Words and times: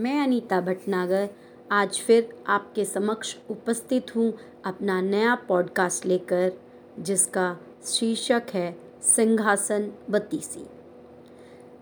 मैं 0.00 0.20
अनीता 0.20 0.60
भटनागर, 0.60 1.28
आज 1.72 1.98
फिर 2.06 2.28
आपके 2.46 2.84
समक्ष 2.84 3.36
उपस्थित 3.50 4.14
हूँ 4.16 4.32
अपना 4.64 5.00
नया 5.00 5.34
पॉडकास्ट 5.34 6.06
लेकर, 6.06 6.52
जिसका 6.98 7.56
शीर्षक 7.84 8.42
है 8.54 8.76
सिंहासन 9.02 9.90
बत्तीसी। 10.10 10.64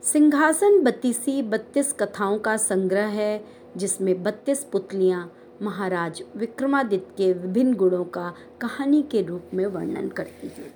सिंहासन 0.03 0.83
बत्तीसी 0.85 1.43
बत्तीस 1.43 1.93
कथाओं 1.93 2.39
का 2.39 2.57
संग्रह 2.57 3.07
है, 3.07 3.45
जिसमें 3.77 4.23
बत्तीस 4.23 4.65
पुतलियाँ 4.65 5.33
महाराज 5.63 6.23
विक्रमादित्य 6.37 7.15
के 7.17 7.33
विभिन्न 7.33 7.75
गुणों 7.75 8.05
का 8.05 8.35
कहानी 8.61 9.03
के 9.03 9.23
रूप 9.23 9.55
में 9.55 9.65
वर्णन 9.67 10.09
करती 10.09 10.49
हैं। 10.49 10.75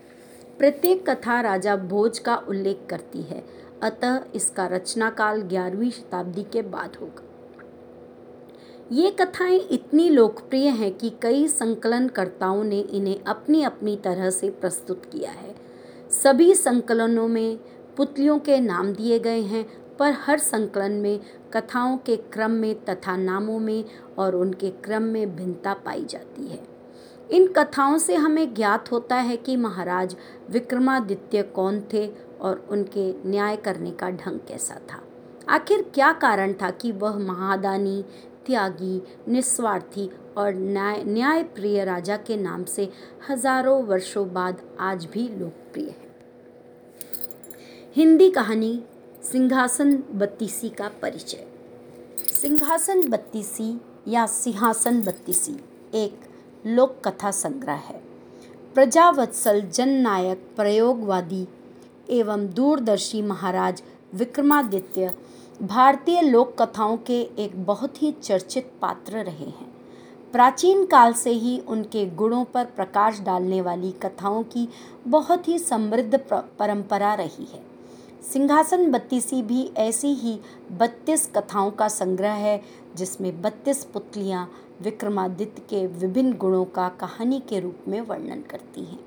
प्रत्येक 0.58 1.10
कथा 1.10 1.40
राजा 1.40 1.76
भोज 1.76 2.18
का 2.18 2.36
उल्लेख 2.36 2.86
करती 2.90 3.22
है, 3.22 3.44
अतः 3.82 4.24
इसका 4.34 4.66
रचना 4.66 5.10
काल 5.10 5.42
ग्यारहवीं 5.42 5.90
शताब्दी 5.90 6.42
के 6.42 6.62
बाद 6.62 6.96
होगा। 7.00 7.28
ये 8.90 9.10
कथाएँ 9.10 9.58
इतनी 9.70 10.08
लोकप्रिय 10.08 10.68
हैं 10.68 10.94
कि 10.94 11.10
कई 11.22 11.48
संकलनकर्ताओं 11.48 12.64
ने 12.64 12.80
इन्हें 12.80 13.24
अपनी 13.24 13.62
अपनी 13.62 13.96
तरह 13.96 14.30
से 14.30 14.50
प्रस्तुत 14.50 15.04
किया 15.04 15.30
है। 15.30 15.54
सभी 16.10 16.54
संकलनों 16.54 17.28
में 17.28 17.58
पुतलियों 17.96 18.38
के 18.38 18.60
नाम 18.60 18.92
दिए 18.92 19.18
गए 19.18 19.40
हैं, 19.40 19.66
पर 19.98 20.12
हर 20.12 20.38
संकलन 20.38 20.92
में 20.92 21.20
कथाओं 21.52 21.96
के 21.96 22.16
क्रम 22.16 22.50
में 22.50 22.84
तथा 22.84 23.16
नामों 23.16 23.58
में 23.58 23.84
और 24.18 24.36
उनके 24.36 24.70
क्रम 24.70 25.02
में 25.02 25.36
भिन्नता 25.36 25.74
पाई 25.74 26.04
जाती 26.04 26.46
है। 26.48 26.62
इन 27.30 27.46
कथाओं 27.46 27.98
से 27.98 28.14
हमें 28.14 28.54
ज्ञात 28.54 28.92
होता 28.92 29.16
है 29.16 29.36
कि 29.36 29.56
महाराज 29.56 30.16
विक्रमादित्य 30.50 31.42
कौन 31.42 31.82
थे 31.92 32.10
और 32.40 32.66
उनके 32.70 33.30
न्याय 33.30 33.56
करने 33.56 33.90
का 33.90 34.10
ढंग 34.10 34.38
कैसा 34.48 34.74
था। 34.74 35.02
आखिर 35.48 35.82
क्या 35.94 36.12
कारण 36.12 36.52
था 36.52 36.70
कि 36.70 36.92
वह 36.92 37.18
महादानी 37.18 38.04
त्यागी, 38.46 39.00
निस्वार्थी 39.28 40.08
और 40.36 40.54
न्याय 40.54 41.02
न्याय 41.04 41.42
प्रिय 41.54 41.84
राजा 41.84 42.16
के 42.16 42.36
नाम 42.36 42.64
से 42.64 42.88
हज़ारों 43.28 43.82
वर्षों 43.84 44.32
बाद 44.32 44.62
आज 44.80 45.04
भी 45.04 45.28
लोकप्रिय 45.28 45.88
है। 45.88 46.10
हिंदी 47.96 48.30
कहानी, 48.30 48.82
सिंहासन 49.22 49.96
बत्तीसी 50.12 50.68
का 50.68 50.88
परिचय। 51.02 51.46
सिंहासन 52.32 53.08
बत्तीसी 53.08 53.74
या 54.08 54.26
सिंहासन 54.26 55.02
बत्तीसी 55.02 55.56
एक 55.94 56.20
लोक 56.66 57.00
कथा 57.04 57.30
संग्रह 57.30 57.72
है। 57.72 58.00
प्रजावत्सल 58.74 59.60
जननायक, 59.60 60.38
प्रयोगवादी 60.56 61.46
एवं 62.10 62.46
दूरदर्शी 62.46 63.22
महाराज 63.22 63.82
विक्रमादित्य 64.14 65.12
भारतीय 65.62 66.20
लोक 66.20 66.54
कथाओं 66.62 66.96
के 66.96 67.20
एक 67.38 67.64
बहुत 67.64 68.02
ही 68.02 68.10
चर्चित 68.12 68.70
पात्र 68.82 69.16
रहे 69.16 69.44
हैं। 69.44 69.66
प्राचीन 70.32 70.84
काल 70.84 71.12
से 71.12 71.30
ही 71.30 71.58
उनके 71.58 72.04
गुणों 72.06 72.44
पर 72.44 72.64
प्रकाश 72.66 73.20
डालने 73.20 73.60
वाली 73.60 73.90
कथाओं 73.92 74.42
की 74.42 74.68
बहुत 75.08 75.48
ही 75.48 75.58
समृद्ध 75.58 76.18
परंपरा 76.58 77.14
रही 77.14 77.44
है। 77.44 77.62
सिंहासन 78.22 78.90
बत्तीसी 78.90 79.42
भी 79.42 79.70
ऐसी 79.76 80.08
ही 80.08 80.38
बत्तीस 80.72 81.30
कथाओं 81.36 81.70
का 81.70 81.88
संग्रह 81.88 82.32
है, 82.32 82.60
जिसमें 82.96 83.42
बत्तीस 83.42 83.84
पुतलियाँ 83.84 84.48
विक्रमादित्य 84.82 85.62
के 85.70 85.86
विभिन्न 85.86 86.32
गुणों 86.32 86.64
का 86.64 86.88
कहानी 86.88 87.40
के 87.40 87.60
रूप 87.60 87.84
में 87.88 88.00
वर्णन 88.00 88.42
करती 88.50 88.84
हैं। 88.84 88.98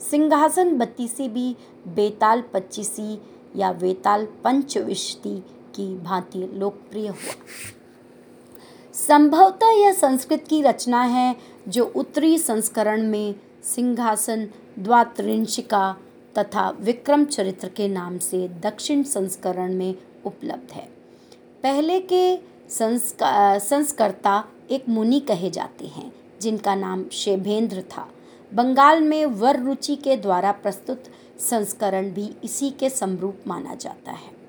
सिंहासन 0.00 0.76
बत्तीसी 0.78 1.28
भी 1.28 1.56
बेताल 1.88 2.42
पच्चीसी 2.54 3.18
या 3.56 3.70
वेताल 3.70 4.26
पंचविशती 4.44 5.42
की 5.76 5.86
भांति 5.98 6.38
लोकप्रिय 6.54 7.08
हुआ। 7.08 7.34
संभवतः 8.94 9.70
यह 9.70 9.92
संस्कृत 9.92 10.44
की 10.48 10.62
रचना 10.62 11.02
है 11.02 11.36
जो 11.68 11.84
उत्तरी 11.96 12.38
संस्करण 12.38 13.06
में 13.06 13.34
सिंहासन 13.64 14.48
द्वात्रिंशिका 14.78 15.96
तथा 16.38 16.68
विक्रम 16.80 17.24
चरित्र 17.24 17.68
के 17.68 17.88
नाम 17.88 18.18
से 18.18 18.46
दक्षिण 18.62 19.02
संस्करण 19.02 19.74
में 19.74 19.94
उपलब्ध 20.26 20.72
है। 20.72 20.88
पहले 21.62 22.00
के 22.12 22.38
संस्कर्ता 22.70 24.44
एक 24.70 24.88
मुनि 24.88 25.20
कहे 25.20 25.50
जाते 25.50 25.86
हैं, 25.86 26.12
जिनका 26.40 26.74
नाम 26.74 27.04
शेभेंद्र 27.12 27.82
था। 27.90 28.08
बंगाल 28.52 29.00
में 29.00 29.24
वर 29.26 29.60
रुचि 29.60 29.96
के 29.96 30.16
द्वारा 30.16 30.52
प्रस्तुत 30.52 31.04
संस्करण 31.40 32.10
भी 32.10 32.30
इसी 32.44 32.70
के 32.70 32.90
समरूप 32.90 33.40
माना 33.46 33.74
जाता 33.74 34.12
है। 34.12 34.39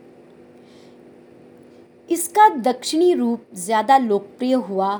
इसका 2.11 2.47
दक्षिणी 2.55 3.13
रूप 3.13 3.43
ज़्यादा 3.55 3.97
लोकप्रिय 3.97 4.53
हुआ 4.53 4.95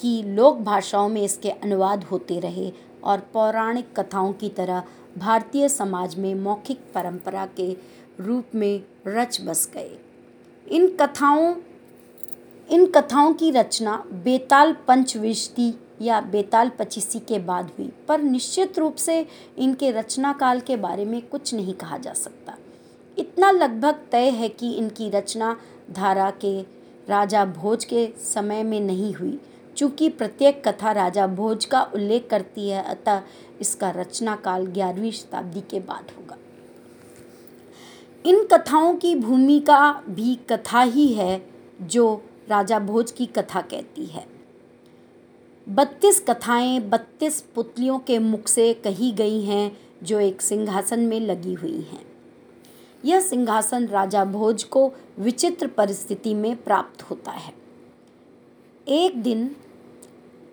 कि 0.00 0.22
लोक 0.26 0.56
भाषाओं 0.56 1.08
में 1.08 1.22
इसके 1.22 1.50
अनुवाद 1.50 2.04
होते 2.04 2.38
रहे 2.40 2.70
और 3.04 3.20
पौराणिक 3.32 3.86
कथाओं 4.00 4.32
की 4.32 4.48
तरह 4.48 4.82
भारतीय 5.18 5.68
समाज 5.68 6.16
में 6.16 6.34
मौखिक 6.34 6.80
परंपरा 6.94 7.46
के 7.56 7.70
रूप 8.20 8.54
में 8.54 8.82
रच 9.06 9.40
बस 9.40 9.68
गए। 9.74 9.96
इन 10.66 10.86
कथाओं 11.00 11.54
इन 12.70 12.86
कथाओं 12.86 13.32
की 13.32 13.50
रचना 13.50 13.96
बेताल 14.24 14.72
पंचविशती 14.88 15.72
या 16.02 16.20
बेताल 16.20 16.68
पचीसी 16.68 17.18
के 17.18 17.38
बाद 17.38 17.70
हुई, 17.78 17.90
पर 18.08 18.20
निश्चित 18.20 18.78
रूप 18.78 18.96
से 18.96 19.26
इनके 19.58 19.90
रचना 19.90 20.32
काल 20.32 20.60
के 20.60 20.76
बारे 20.76 21.04
में 21.04 21.20
कुछ 21.22 21.54
नहीं 21.54 21.74
कहा 21.74 21.98
जा 21.98 22.12
सकता। 22.14 22.56
इतना 23.16 23.50
लगभग 23.50 24.06
तय 24.12 24.30
है 24.30 24.48
कि 24.48 24.72
इनकी 24.72 25.08
रचना 25.10 25.56
धारा 25.92 26.30
के 26.30 26.60
राजा 27.08 27.44
भोज 27.44 27.84
के 27.84 28.12
समय 28.18 28.62
में 28.62 28.80
नहीं 28.80 29.14
हुई। 29.14 29.40
चूँकि 29.76 30.08
प्रत्येक 30.08 30.68
कथा 30.68 30.92
राजा 30.92 31.26
भोज 31.26 31.64
का 31.64 31.82
उल्लेख 31.82 32.28
करती 32.30 32.68
है, 32.68 32.82
अतः 32.82 33.22
इसका 33.60 33.90
रचना 33.90 34.36
काल 34.36 34.66
ग्यारहवीं 34.66 35.12
शताब्दी 35.12 35.60
के 35.60 35.80
बाद 35.80 36.10
होगा। 36.18 36.36
इन 38.26 38.44
कथाओं 38.44 38.94
की 38.94 39.14
भूमिका 39.14 40.02
भी 40.08 40.34
कथा 40.34 40.82
ही 40.82 41.08
है, 41.08 41.46
जो 41.82 42.22
राजा 42.48 42.78
भोज 42.78 43.10
की 43.10 43.26
कथा 43.26 43.60
कहती 43.60 44.06
है। 44.06 44.26
बत्तीस 45.68 46.24
कथाएँ 46.28 46.80
बत्तीस 46.80 47.40
पुतलियों 47.40 47.98
के 47.98 48.18
मुख 48.18 48.48
से 48.48 48.74
कही 48.74 49.12
गई 49.12 49.42
हैं, 49.42 49.76
जो 50.02 50.20
एक 50.20 50.42
सिंहासन 50.42 51.00
में 51.00 51.20
लगी 51.20 51.54
हुई 51.54 51.80
हैं। 51.80 52.11
यह 53.04 53.20
सिंहासन 53.20 53.86
राजा 53.86 54.24
भोज 54.24 54.64
को 54.64 54.92
विचित्र 55.18 55.66
परिस्थिति 55.66 56.34
में 56.34 56.56
प्राप्त 56.56 57.02
होता 57.02 57.30
है। 57.30 57.52
एक 58.88 59.22
दिन 59.22 59.56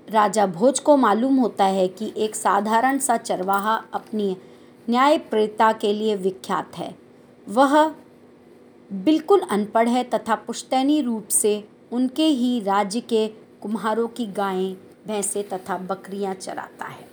राजा 0.09 0.45
भोज 0.47 0.79
को 0.79 0.97
मालूम 0.97 1.35
होता 1.35 1.65
है 1.65 1.87
कि 1.87 2.13
एक 2.17 2.35
साधारण 2.35 2.97
सा 2.97 3.17
चरवाहा 3.17 3.75
अपनी 3.93 4.35
न्यायप्रियता 4.89 5.71
के 5.73 5.93
लिए 5.93 6.15
विख्यात 6.15 6.77
है। 6.77 6.95
वह 7.47 7.93
बिल्कुल 8.91 9.39
अनपढ़ 9.39 9.89
है 9.89 10.03
तथा 10.03 10.35
पुश्तैनी 10.35 11.01
रूप 11.01 11.27
से 11.27 11.63
उनके 11.91 12.25
ही 12.25 12.59
राज्य 12.59 12.99
के 13.01 13.27
कुम्हारों 13.61 14.07
की 14.07 14.25
गायें, 14.25 14.75
भैंसे 15.07 15.43
तथा 15.43 15.77
बकरियाँ 15.77 16.33
चराता 16.33 16.85
है। 16.85 17.07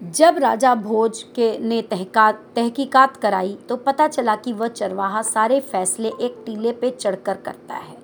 जब 0.00 0.38
राजा 0.38 0.74
भोज 0.74 1.22
के 1.34 1.58
ने 1.58 1.80
तहकात, 1.82 2.34
तहकीकात 2.56 3.16
कराई 3.16 3.52
तो 3.68 3.76
पता 3.76 4.06
चला 4.08 4.36
कि 4.36 4.52
वह 4.52 4.68
चरवाहा 4.68 5.20
सारे 5.22 5.58
फैसले 5.60 6.08
एक 6.20 6.42
टीले 6.46 6.72
पे 6.72 6.90
चढ़कर 6.90 7.36
करता 7.36 7.74
है। 7.74 7.96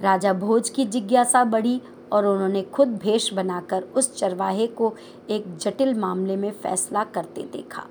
राजा 0.00 0.32
भोज 0.32 0.70
की 0.70 0.84
जिज्ञासा 0.84 1.44
बढ़ी 1.44 1.80
और 2.12 2.26
उन्होंने 2.26 2.62
खुद 2.62 2.96
भेष 2.96 3.32
बनाकर 3.32 3.82
उस 3.82 4.14
चरवाहे 4.16 4.66
को 4.66 4.94
एक 5.30 5.56
जटिल 5.56 5.94
मामले 5.94 6.36
में 6.36 6.50
फैसला 6.52 7.04
करते 7.04 7.42
देखा। 7.42 7.86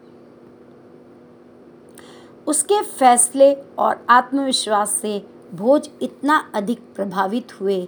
उसके 2.47 2.81
फैसले 2.81 3.53
और 3.53 4.05
आत्मविश्वास 4.09 4.91
से 4.91 5.17
भोज 5.53 5.89
इतना 6.01 6.43
अधिक 6.53 6.93
प्रभावित 6.95 7.59
हुए 7.61 7.81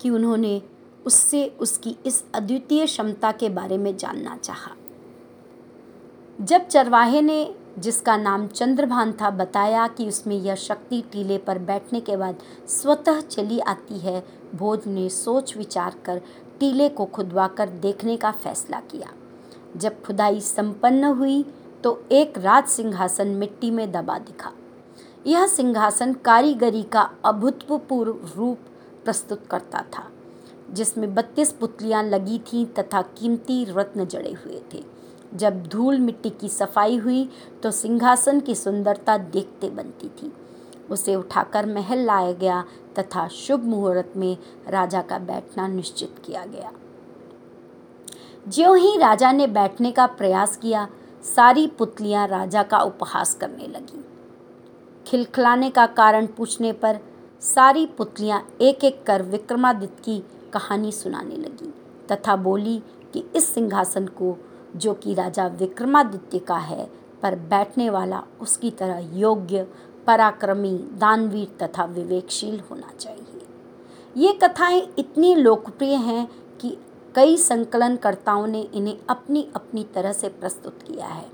कि 0.00 0.10
उन्होंने 0.10 0.60
उससे 1.06 1.46
उसकी 1.60 1.96
इस 2.06 2.24
अद्वितीय 2.34 2.86
क्षमता 2.86 3.32
के 3.32 3.48
बारे 3.48 3.78
में 3.78 3.96
जानना 3.96 4.36
चाहा। 4.36 4.77
जब 6.38 6.66
चरवाहे 6.66 7.20
ने, 7.22 7.54
जिसका 7.78 8.16
नाम 8.16 8.46
चंद्रभान 8.48 9.12
था, 9.12 9.30
बताया 9.30 9.86
कि 9.88 10.06
उसमें 10.08 10.36
यह 10.36 10.54
शक्ति 10.54 11.00
टीले 11.12 11.38
पर 11.38 11.58
बैठने 11.58 12.00
के 12.00 12.16
बाद 12.16 12.36
स्वतः 12.68 13.20
चली 13.20 13.58
आती 13.60 13.98
है, 13.98 14.22
भोज 14.54 14.86
ने 14.86 15.08
सोच 15.08 15.56
विचार 15.56 15.94
कर 16.04 16.20
टीले 16.60 16.88
को 16.88 17.04
खुदवाकर 17.06 17.68
देखने 17.68 18.16
का 18.16 18.30
फैसला 18.34 18.80
किया। 18.82 19.12
जब 19.76 20.02
खुदाई 20.02 20.40
संपन्न 20.40 21.04
हुई 21.12 21.44
तो 21.84 22.00
एक 22.12 22.38
राज 22.38 22.66
सिंहासन 22.66 23.28
मिट्टी 23.28 23.70
में 23.70 23.90
दबा 23.92 24.18
दिखा। 24.18 24.52
यह 25.26 25.46
सिंहासन 25.46 26.12
कारीगरी 26.24 26.82
का 26.82 27.02
अभूतपूर्व 27.24 28.28
रूप 28.36 28.58
प्रस्तुत 29.04 29.46
करता 29.46 29.82
था, 29.92 30.04
जिसमें 30.70 31.14
बत्तीस 31.14 31.52
पुतलियाँ 31.52 32.02
लगी 32.04 32.38
थीं 32.46 32.64
तथा 32.74 33.02
कीमती 33.18 33.64
रत्न 33.68 34.06
जड़े 34.06 34.32
हुए 34.34 34.60
थे। 34.74 34.82
जब 35.32 35.66
धूल 35.66 35.98
मिट्टी 35.98 36.30
की 36.30 36.48
सफ़ाई 36.48 36.96
हुई 36.96 37.28
तो 37.62 37.70
सिंहासन 37.70 38.40
की 38.40 38.54
सुंदरता 38.54 39.16
देखते 39.18 39.70
बनती 39.70 40.08
थी। 40.08 40.32
उसे 40.90 41.14
उठाकर 41.14 41.66
महल 41.66 41.98
लाया 41.98 42.32
गया 42.32 42.64
तथा 42.98 43.26
शुभ 43.28 43.64
मुहूर्त 43.64 44.12
में 44.16 44.36
राजा 44.68 45.02
का 45.02 45.18
बैठना 45.18 45.66
निश्चित 45.68 46.22
किया 46.24 46.44
गया। 46.44 46.72
ज्यों 48.48 48.76
ही 48.78 48.96
राजा 48.98 49.32
ने 49.32 49.46
बैठने 49.46 49.90
का 49.92 50.06
प्रयास 50.06 50.56
किया, 50.56 50.88
सारी 51.24 51.66
पुतलियाँ 51.68 52.26
राजा 52.28 52.62
का 52.62 52.78
उपहास 52.78 53.34
करने 53.34 53.66
लगीं। 53.66 54.02
खिलखिलाने 55.06 55.70
का 55.70 55.86
कारण 55.86 56.26
पूछने 56.26 56.72
पर 56.72 56.98
सारी 57.42 57.86
पुतलियाँ 57.86 58.46
एक 58.60 58.84
एक 58.84 59.02
कर 59.06 59.22
विक्रमादित्य 59.22 60.02
की 60.04 60.22
कहानी 60.52 60.92
सुनाने 60.92 61.36
लगी 61.36 61.72
तथा 62.12 62.36
बोली 62.36 62.78
कि 63.12 63.24
इस 63.36 63.54
सिंहासन 63.54 64.06
को 64.06 64.36
जो 64.76 64.94
कि 64.94 65.14
राजा 65.14 65.46
विक्रमादित्य 65.46 66.38
का 66.38 66.56
है, 66.56 66.90
पर 67.22 67.34
बैठने 67.34 67.90
वाला 67.90 68.22
उसकी 68.40 68.70
तरह 68.70 69.18
योग्य, 69.18 69.66
पराक्रमी, 70.06 70.78
दानवीर 70.78 71.56
तथा 71.62 71.84
विवेकशील 71.84 72.60
होना 72.60 72.92
चाहिए। 73.00 73.42
ये 74.16 74.32
कथाएँ 74.32 74.88
इतनी 74.98 75.34
लोकप्रिय 75.34 75.94
हैं 75.94 76.28
कि 76.60 76.78
कई 77.14 77.36
संकलनकर्ताओं 77.36 78.46
ने 78.46 78.62
इन्हें 78.62 78.98
अपनी 79.08 79.50
अपनी 79.56 79.84
तरह 79.84 80.12
से 80.12 80.28
प्रस्तुत 80.28 80.82
किया 80.82 81.06
है। 81.06 81.30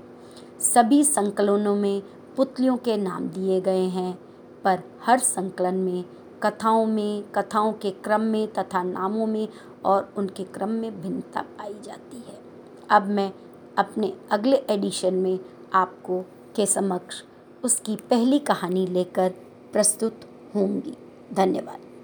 सभी 0.59 1.03
संकलनों 1.03 1.75
में 1.75 2.03
पुतलियों 2.37 2.77
के 2.77 2.97
नाम 2.97 3.27
दिए 3.27 3.61
गए 3.61 3.83
हैं, 3.83 4.19
पर 4.63 4.83
हर 5.05 5.19
संकलन 5.19 5.75
में, 5.75 6.05
कथाओं 6.43 6.85
में, 6.85 7.23
कथाओं 7.31 7.73
के 7.73 7.91
क्रम 7.91 8.21
में 8.21 8.53
तथा 8.53 8.83
नामों 8.83 9.27
में 9.27 9.49
और 9.85 10.13
उनके 10.17 10.43
क्रम 10.43 10.69
में 10.69 11.01
भिन्नता 11.01 11.41
पाई 11.41 11.75
जाती 11.83 12.17
है। 12.17 12.44
अब 12.89 13.07
मैं 13.07 13.33
अपने 13.77 14.13
अगले 14.31 14.57
एडिशन 14.69 15.13
में 15.13 15.39
आपको 15.73 16.21
के 16.55 16.65
समक्ष 16.65 17.23
उसकी 17.63 17.95
पहली 17.95 18.39
कहानी 18.39 18.87
लेकर 18.87 19.33
प्रस्तुत 19.73 20.21
होंगी। 20.55 20.97
धन्यवाद। 21.33 21.94